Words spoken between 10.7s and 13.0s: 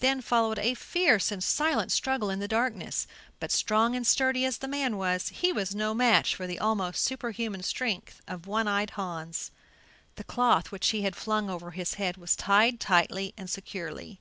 which he had flung over his head was tied